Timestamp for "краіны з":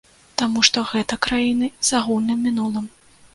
1.25-1.93